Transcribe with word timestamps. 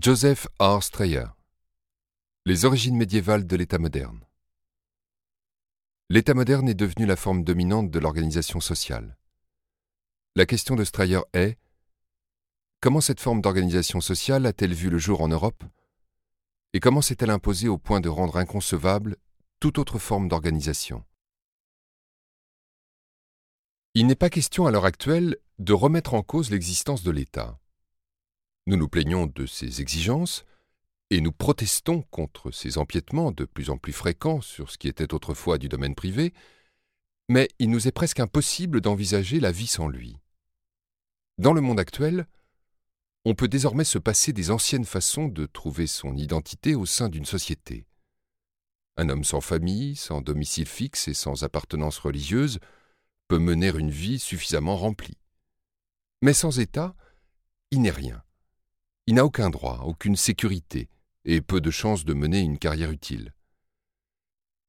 Joseph 0.00 0.46
R. 0.60 0.80
Strayer 0.80 1.24
Les 2.46 2.64
origines 2.64 2.96
médiévales 2.96 3.48
de 3.48 3.56
l'État 3.56 3.78
moderne 3.78 4.24
L'État 6.08 6.34
moderne 6.34 6.68
est 6.68 6.74
devenu 6.74 7.04
la 7.04 7.16
forme 7.16 7.42
dominante 7.42 7.90
de 7.90 7.98
l'organisation 7.98 8.60
sociale. 8.60 9.18
La 10.36 10.46
question 10.46 10.76
de 10.76 10.84
Strayer 10.84 11.22
est 11.32 11.58
Comment 12.80 13.00
cette 13.00 13.18
forme 13.18 13.40
d'organisation 13.40 14.00
sociale 14.00 14.46
a-t-elle 14.46 14.72
vu 14.72 14.88
le 14.88 14.98
jour 14.98 15.20
en 15.20 15.26
Europe? 15.26 15.64
Et 16.74 16.80
comment 16.80 17.02
s'est-elle 17.02 17.30
imposée 17.30 17.68
au 17.68 17.78
point 17.78 18.00
de 18.00 18.08
rendre 18.08 18.36
inconcevable 18.36 19.16
toute 19.58 19.78
autre 19.78 19.98
forme 19.98 20.28
d'organisation? 20.28 21.02
Il 23.94 24.06
n'est 24.06 24.14
pas 24.14 24.30
question 24.30 24.66
à 24.66 24.70
l'heure 24.70 24.84
actuelle 24.84 25.38
de 25.58 25.72
remettre 25.72 26.14
en 26.14 26.22
cause 26.22 26.50
l'existence 26.50 27.02
de 27.02 27.10
l'État. 27.10 27.58
Nous 28.68 28.76
nous 28.76 28.88
plaignons 28.90 29.26
de 29.26 29.46
ses 29.46 29.80
exigences, 29.80 30.44
et 31.08 31.22
nous 31.22 31.32
protestons 31.32 32.02
contre 32.10 32.50
ces 32.50 32.76
empiétements 32.76 33.32
de 33.32 33.46
plus 33.46 33.70
en 33.70 33.78
plus 33.78 33.94
fréquents 33.94 34.42
sur 34.42 34.70
ce 34.70 34.76
qui 34.76 34.88
était 34.88 35.14
autrefois 35.14 35.56
du 35.56 35.70
domaine 35.70 35.94
privé, 35.94 36.34
mais 37.30 37.48
il 37.58 37.70
nous 37.70 37.88
est 37.88 37.92
presque 37.92 38.20
impossible 38.20 38.82
d'envisager 38.82 39.40
la 39.40 39.52
vie 39.52 39.68
sans 39.68 39.88
lui. 39.88 40.18
Dans 41.38 41.54
le 41.54 41.62
monde 41.62 41.80
actuel, 41.80 42.26
on 43.24 43.34
peut 43.34 43.48
désormais 43.48 43.84
se 43.84 43.96
passer 43.96 44.34
des 44.34 44.50
anciennes 44.50 44.84
façons 44.84 45.28
de 45.28 45.46
trouver 45.46 45.86
son 45.86 46.14
identité 46.14 46.74
au 46.74 46.84
sein 46.84 47.08
d'une 47.08 47.24
société. 47.24 47.86
Un 48.98 49.08
homme 49.08 49.24
sans 49.24 49.40
famille, 49.40 49.96
sans 49.96 50.20
domicile 50.20 50.68
fixe 50.68 51.08
et 51.08 51.14
sans 51.14 51.42
appartenance 51.42 51.96
religieuse 51.96 52.58
peut 53.28 53.38
mener 53.38 53.68
une 53.68 53.90
vie 53.90 54.18
suffisamment 54.18 54.76
remplie. 54.76 55.16
Mais 56.20 56.34
sans 56.34 56.60
État, 56.60 56.94
il 57.70 57.80
n'est 57.80 57.90
rien. 57.90 58.22
Il 59.08 59.14
n'a 59.14 59.24
aucun 59.24 59.48
droit, 59.48 59.84
aucune 59.86 60.16
sécurité, 60.16 60.90
et 61.24 61.40
peu 61.40 61.62
de 61.62 61.70
chances 61.70 62.04
de 62.04 62.12
mener 62.12 62.40
une 62.40 62.58
carrière 62.58 62.90
utile. 62.90 63.32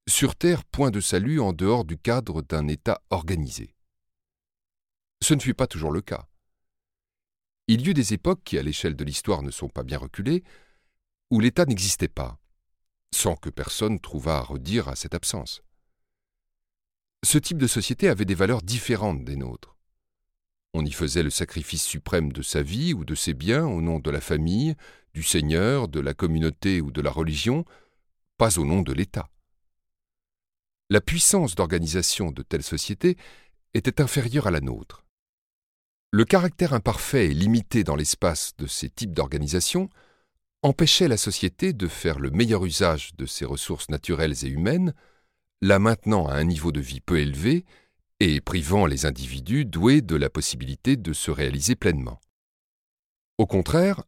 Sur 0.07 0.37
Terre, 0.37 0.63
point 0.63 0.91
de 0.91 1.01
salut 1.01 1.41
en 1.41 1.51
dehors 1.51 1.83
du 1.83 1.97
cadre 1.97 2.41
d'un 2.41 2.69
État 2.69 3.01
organisé. 3.09 3.75
Ce 5.21 5.33
ne 5.33 5.41
fut 5.41 5.55
pas 5.55 5.67
toujours 5.67 5.91
le 5.91 5.99
cas. 5.99 6.25
Il 7.67 7.81
y 7.81 7.89
eut 7.89 7.93
des 7.93 8.13
époques 8.13 8.41
qui, 8.45 8.57
à 8.57 8.63
l'échelle 8.63 8.95
de 8.95 9.03
l'histoire, 9.03 9.41
ne 9.41 9.51
sont 9.51 9.67
pas 9.67 9.83
bien 9.83 9.97
reculées, 9.97 10.45
où 11.31 11.41
l'État 11.41 11.65
n'existait 11.65 12.07
pas, 12.07 12.39
sans 13.13 13.35
que 13.35 13.49
personne 13.49 13.99
trouvât 13.99 14.37
à 14.37 14.43
redire 14.43 14.87
à 14.87 14.95
cette 14.95 15.15
absence. 15.15 15.63
Ce 17.25 17.37
type 17.37 17.57
de 17.57 17.67
société 17.67 18.07
avait 18.07 18.23
des 18.23 18.35
valeurs 18.35 18.61
différentes 18.61 19.25
des 19.25 19.35
nôtres. 19.35 19.75
On 20.73 20.85
y 20.85 20.91
faisait 20.91 21.23
le 21.23 21.29
sacrifice 21.29 21.83
suprême 21.83 22.31
de 22.31 22.41
sa 22.41 22.61
vie 22.61 22.93
ou 22.93 23.03
de 23.05 23.15
ses 23.15 23.33
biens 23.33 23.65
au 23.65 23.81
nom 23.81 23.99
de 23.99 24.11
la 24.11 24.21
famille, 24.21 24.75
du 25.13 25.23
Seigneur, 25.23 25.87
de 25.87 25.99
la 25.99 26.13
communauté 26.13 26.81
ou 26.81 26.91
de 26.91 27.01
la 27.01 27.09
religion, 27.09 27.65
pas 28.37 28.59
au 28.59 28.65
nom 28.65 28.81
de 28.81 28.93
l'État. 28.93 29.29
La 30.89 31.01
puissance 31.01 31.55
d'organisation 31.55 32.31
de 32.31 32.41
telles 32.41 32.63
sociétés 32.63 33.17
était 33.73 34.01
inférieure 34.01 34.47
à 34.47 34.51
la 34.51 34.61
nôtre. 34.61 35.03
Le 36.11 36.25
caractère 36.25 36.73
imparfait 36.73 37.27
et 37.27 37.33
limité 37.33 37.83
dans 37.83 37.95
l'espace 37.95 38.53
de 38.57 38.65
ces 38.65 38.89
types 38.89 39.13
d'organisation 39.13 39.89
empêchait 40.63 41.07
la 41.07 41.17
société 41.17 41.73
de 41.73 41.87
faire 41.87 42.19
le 42.19 42.31
meilleur 42.31 42.65
usage 42.65 43.15
de 43.15 43.25
ses 43.25 43.45
ressources 43.45 43.89
naturelles 43.89 44.43
et 44.43 44.47
humaines, 44.47 44.93
la 45.61 45.79
maintenant 45.79 46.27
à 46.27 46.33
un 46.33 46.43
niveau 46.43 46.71
de 46.71 46.79
vie 46.79 47.01
peu 47.01 47.19
élevé 47.19 47.65
et 48.19 48.41
privant 48.41 48.85
les 48.85 49.05
individus 49.05 49.65
doués 49.65 50.01
de 50.01 50.15
la 50.15 50.29
possibilité 50.29 50.97
de 50.97 51.13
se 51.13 51.31
réaliser 51.31 51.75
pleinement. 51.75 52.19
Au 53.37 53.45
contraire, 53.45 54.03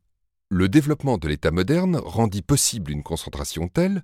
le 0.50 0.68
développement 0.68 1.18
de 1.18 1.30
l'État 1.30 1.52
moderne 1.52 1.96
rendit 1.96 2.42
possible 2.42 2.92
une 2.92 3.04
concentration 3.04 3.70
telle, 3.70 4.04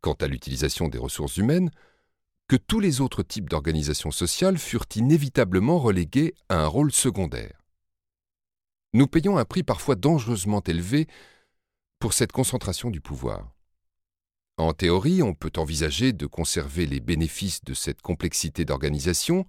quant 0.00 0.14
à 0.14 0.26
l'utilisation 0.26 0.88
des 0.88 0.98
ressources 0.98 1.36
humaines, 1.36 1.70
que 2.48 2.56
tous 2.56 2.80
les 2.80 3.00
autres 3.00 3.22
types 3.22 3.48
d'organisations 3.48 4.10
sociales 4.10 4.58
furent 4.58 4.86
inévitablement 4.96 5.78
relégués 5.78 6.34
à 6.48 6.56
un 6.56 6.66
rôle 6.66 6.92
secondaire. 6.92 7.62
Nous 8.92 9.06
payons 9.06 9.38
un 9.38 9.44
prix 9.44 9.62
parfois 9.62 9.94
dangereusement 9.94 10.62
élevé 10.62 11.06
pour 12.00 12.12
cette 12.12 12.32
concentration 12.32 12.90
du 12.90 13.00
pouvoir. 13.00 13.54
En 14.56 14.72
théorie, 14.72 15.22
on 15.22 15.34
peut 15.34 15.52
envisager 15.56 16.12
de 16.12 16.26
conserver 16.26 16.86
les 16.86 17.00
bénéfices 17.00 17.64
de 17.64 17.74
cette 17.74 18.02
complexité 18.02 18.64
d'organisation 18.64 19.46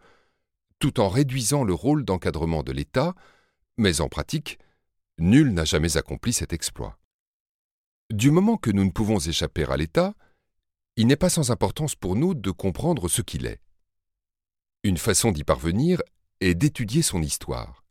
tout 0.80 1.00
en 1.00 1.10
réduisant 1.10 1.64
le 1.64 1.74
rôle 1.74 2.04
d'encadrement 2.04 2.64
de 2.64 2.72
l'État, 2.72 3.16
mais 3.78 4.02
en 4.02 4.10
pratique, 4.10 4.60
nul 5.18 5.54
n'a 5.54 5.66
jamais 5.66 5.98
accompli 5.98 6.34
cet 6.34 6.54
exploit. 6.54 7.00
Du 8.12 8.32
moment 8.32 8.58
que 8.58 8.72
nous 8.72 8.84
ne 8.84 8.92
pouvons 8.92 9.20
échapper 9.20 9.64
à 9.66 9.78
l'État, 9.78 10.14
il 10.98 11.08
n'est 11.08 11.16
pas 11.16 11.30
sans 11.30 11.52
importance 11.52 11.96
pour 11.96 12.16
nous 12.16 12.34
de 12.34 12.52
comprendre 12.52 13.08
ce 13.08 13.22
qu'il 13.22 13.46
est. 13.46 13.62
Une 14.84 14.98
façon 14.98 15.32
d'y 15.32 15.44
parvenir 15.44 16.02
est 16.42 16.56
d'étudier 16.56 17.02
son 17.02 17.22
histoire. 17.22 17.84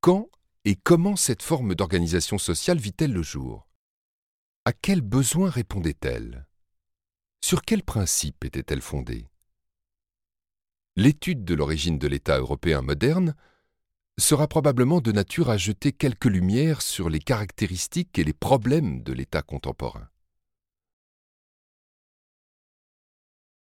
Quand 0.00 0.28
et 0.64 0.76
comment 0.76 1.16
cette 1.16 1.42
forme 1.42 1.74
d'organisation 1.74 2.38
sociale 2.38 2.78
vit-elle 2.78 3.12
le 3.12 3.22
jour? 3.22 3.69
À 4.64 4.72
quels 4.72 5.00
besoins 5.00 5.48
répondait-elle? 5.48 6.46
Sur 7.42 7.62
quels 7.62 7.82
principes 7.82 8.44
était-elle 8.44 8.82
fondée? 8.82 9.30
L'étude 10.96 11.44
de 11.44 11.54
l'origine 11.54 11.98
de 11.98 12.06
l'État 12.06 12.38
européen 12.38 12.82
moderne 12.82 13.34
sera 14.18 14.48
probablement 14.48 15.00
de 15.00 15.12
nature 15.12 15.48
à 15.48 15.56
jeter 15.56 15.92
quelques 15.92 16.26
lumières 16.26 16.82
sur 16.82 17.08
les 17.08 17.20
caractéristiques 17.20 18.18
et 18.18 18.24
les 18.24 18.34
problèmes 18.34 19.02
de 19.02 19.14
l'État 19.14 19.40
contemporain. 19.40 20.08